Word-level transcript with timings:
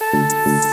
Yeah, 0.00 0.67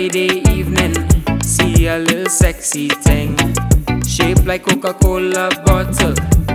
Friday 0.00 0.40
evening, 0.48 0.94
see 1.42 1.86
a 1.86 1.98
little 1.98 2.30
sexy 2.30 2.88
thing, 2.88 3.36
shaped 4.06 4.46
like 4.46 4.64
Coca-Cola 4.64 5.50
bottle, 5.66 6.14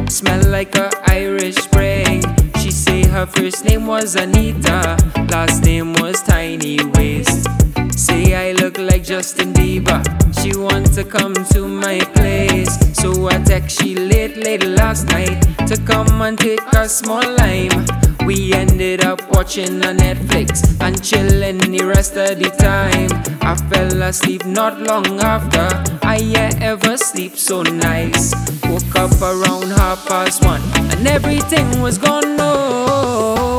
smell 0.09 0.43
like 0.49 0.73
a 0.75 0.89
Irish 1.11 1.53
spring. 1.57 2.23
She 2.57 2.71
say 2.71 3.05
her 3.05 3.27
first 3.27 3.63
name 3.63 3.85
was 3.85 4.15
Anita, 4.15 4.97
last 5.29 5.63
name 5.63 5.93
was 5.93 6.23
Tiny 6.23 6.79
Waist. 6.95 7.45
Say 7.91 8.33
I 8.33 8.53
look 8.53 8.79
like 8.79 9.03
Justin 9.03 9.53
Bieber. 9.53 10.01
She 10.41 10.57
want 10.57 10.91
to 10.95 11.03
come 11.03 11.35
to 11.53 11.67
my 11.67 11.99
place. 12.15 12.75
So 12.99 13.27
I 13.27 13.37
text 13.43 13.79
she 13.79 13.93
late, 13.93 14.37
late 14.37 14.65
last 14.65 15.05
night 15.09 15.39
to 15.67 15.79
come 15.85 16.19
and 16.23 16.35
take 16.35 16.61
a 16.73 16.89
small 16.89 17.21
lime. 17.37 17.85
We 18.25 18.53
ended 18.53 19.05
up 19.05 19.21
watching 19.31 19.83
a 19.83 19.93
Netflix 19.93 20.81
and 20.81 20.99
chilling 21.03 21.59
the 21.59 21.85
rest 21.85 22.17
of 22.17 22.39
the 22.39 22.49
time. 22.57 23.14
I 23.45 23.55
fell 23.69 24.01
asleep 24.01 24.43
not 24.45 24.81
long 24.81 25.19
after. 25.19 25.67
I 26.01 26.17
yeah, 26.17 26.49
ever 26.61 26.97
sleep 26.97 27.37
so 27.37 27.61
nice. 27.61 28.33
Woke 28.63 28.95
up 28.95 29.21
around 29.21 29.69
half 29.69 30.03
past 30.07 30.43
one 30.43 30.61
and 30.91 31.07
everything 31.07 31.79
was 31.79 31.99
gone. 31.99 32.37
No, 32.37 33.54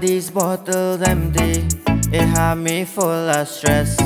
These 0.00 0.30
bottles 0.30 1.00
empty, 1.02 1.64
it 2.12 2.26
had 2.26 2.54
me 2.54 2.84
full 2.84 3.04
of 3.04 3.46
stress. 3.46 3.96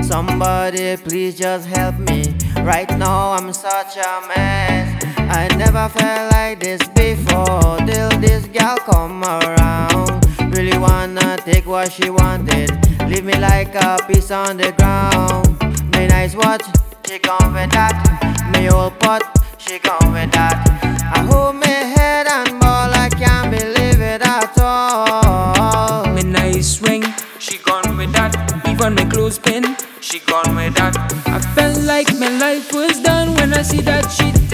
Somebody 0.00 0.96
please 0.96 1.36
just 1.36 1.66
help 1.66 1.98
me. 1.98 2.34
Right 2.62 2.88
now 2.98 3.32
I'm 3.32 3.52
such 3.52 3.96
a 3.96 4.22
mess. 4.28 5.04
I 5.18 5.48
never 5.56 5.88
felt 5.88 6.32
like 6.32 6.60
this 6.60 6.86
before 6.88 7.78
till 7.86 8.10
this 8.20 8.46
gal 8.46 8.76
come 8.78 9.24
around. 9.24 10.24
Really 10.54 10.78
wanna 10.78 11.36
take 11.38 11.66
what 11.66 11.90
she 11.90 12.10
wanted, 12.10 12.70
leave 13.08 13.24
me 13.24 13.34
like 13.34 13.74
a 13.74 13.98
piece 14.06 14.30
on 14.30 14.56
the 14.56 14.72
ground. 14.72 15.48
Me 15.92 16.06
nice 16.06 16.36
watch, 16.36 16.62
she 17.06 17.18
come 17.18 17.54
with 17.54 17.70
that. 17.72 17.96
Me 18.52 18.70
old 18.70 18.98
pot, 19.00 19.22
she 19.58 19.78
come 19.78 20.12
with 20.12 20.30
that. 20.32 20.56
I 21.14 21.22
hold 21.22 21.56
my 21.56 21.69
gone 30.30 30.54
with 30.54 30.74
that. 30.76 30.94
I 31.26 31.40
felt 31.56 31.78
like 31.84 32.08
my 32.18 32.30
life 32.38 32.72
was 32.72 33.00
done 33.00 33.34
when 33.34 33.52
I 33.52 33.62
see 33.62 33.80
that 33.82 34.10
take 34.10 34.49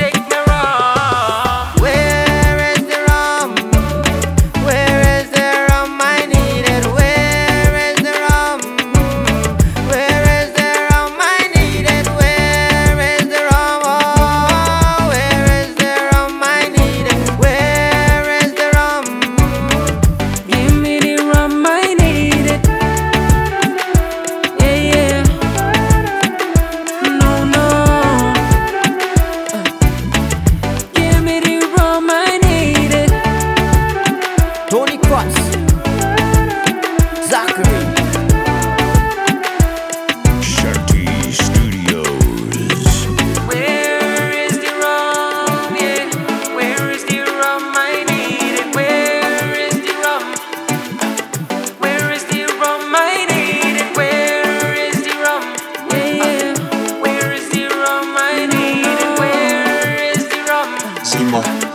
Simon. 61.07 61.66